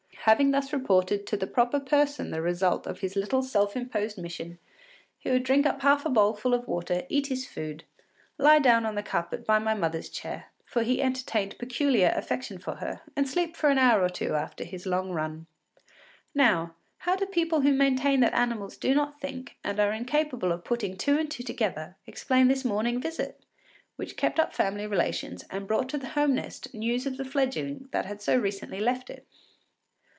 ”Having 0.31 0.51
thus 0.51 0.71
reported 0.71 1.25
to 1.25 1.35
the 1.35 1.47
proper 1.47 1.79
person 1.79 2.29
the 2.29 2.43
result 2.43 2.85
of 2.85 2.99
his 2.99 3.17
self 3.41 3.75
imposed 3.75 4.19
mission, 4.19 4.59
he 5.17 5.31
would 5.31 5.41
drink 5.41 5.65
up 5.65 5.81
half 5.81 6.05
a 6.05 6.09
bowlful 6.11 6.53
of 6.53 6.67
water, 6.67 7.07
eat 7.09 7.25
his 7.25 7.47
food, 7.47 7.83
lie 8.37 8.59
down 8.59 8.85
on 8.85 8.93
the 8.93 9.01
carpet 9.01 9.47
by 9.47 9.57
my 9.57 9.73
mother’s 9.73 10.09
chair, 10.09 10.51
for 10.63 10.83
he 10.83 11.01
entertained 11.01 11.57
peculiar 11.57 12.13
affection 12.15 12.59
for 12.59 12.75
her, 12.75 13.01
and 13.15 13.27
sleep 13.27 13.57
for 13.57 13.71
an 13.71 13.79
hour 13.79 14.03
or 14.03 14.09
two 14.09 14.35
after 14.35 14.63
his 14.63 14.85
long 14.85 15.09
run. 15.09 15.47
Now, 16.35 16.75
how 16.99 17.15
do 17.15 17.25
people 17.25 17.61
who 17.61 17.73
maintain 17.73 18.19
that 18.19 18.35
animals 18.35 18.77
do 18.77 18.93
not 18.93 19.19
think 19.19 19.55
and 19.63 19.79
are 19.79 19.91
incapable 19.91 20.51
of 20.51 20.63
putting 20.63 20.97
two 20.97 21.17
and 21.17 21.31
two 21.31 21.41
together 21.41 21.97
explain 22.05 22.47
this 22.47 22.63
morning 22.63 23.01
visit, 23.01 23.43
which 23.95 24.17
kept 24.17 24.39
up 24.39 24.53
family 24.53 24.85
relations 24.85 25.45
and 25.49 25.65
brought 25.67 25.89
to 25.89 25.97
the 25.97 26.09
home 26.09 26.35
nest 26.35 26.71
news 26.75 27.07
of 27.07 27.17
the 27.17 27.25
fledgeling 27.25 27.89
that 27.91 28.05
had 28.05 28.21
so 28.21 28.37
recently 28.37 28.79
left 28.79 29.09
it? 29.09 29.25